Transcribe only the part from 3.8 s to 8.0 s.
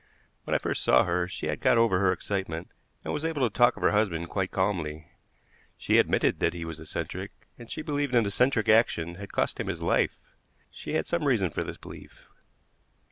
her husband quite calmly. She admitted that he was eccentric, and she